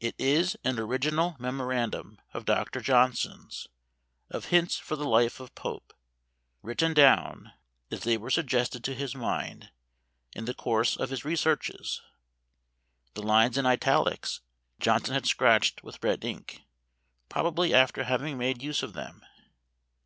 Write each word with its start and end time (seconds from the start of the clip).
It 0.00 0.14
is 0.18 0.54
an 0.64 0.78
original 0.78 1.34
memorandum 1.38 2.20
of 2.34 2.44
Dr. 2.44 2.82
Johnson's, 2.82 3.66
of 4.28 4.44
hints 4.52 4.76
for 4.76 4.96
the 4.96 5.08
Life 5.08 5.40
of 5.40 5.54
Pope, 5.54 5.94
written 6.60 6.92
down, 6.92 7.54
as 7.90 8.00
they 8.02 8.18
were 8.18 8.28
suggested 8.28 8.84
to 8.84 8.94
his 8.94 9.14
mind, 9.14 9.70
in 10.34 10.44
the 10.44 10.52
course 10.52 10.94
of 10.98 11.08
his 11.08 11.24
researches. 11.24 12.02
The 13.14 13.22
lines 13.22 13.56
in 13.56 13.64
Italics 13.64 14.42
Johnson 14.78 15.14
had 15.14 15.24
scratched 15.24 15.82
with 15.82 16.04
red 16.04 16.22
ink, 16.22 16.60
probably 17.30 17.72
after 17.72 18.04
having 18.04 18.36
made 18.36 18.62
use 18.62 18.82
of 18.82 18.92
them. 18.92 19.24